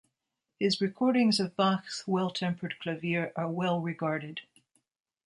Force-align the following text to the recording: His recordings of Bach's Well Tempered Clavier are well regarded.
His 0.59 0.81
recordings 0.81 1.39
of 1.39 1.55
Bach's 1.55 2.07
Well 2.07 2.31
Tempered 2.31 2.79
Clavier 2.79 3.31
are 3.35 3.51
well 3.51 3.79
regarded. 3.79 4.41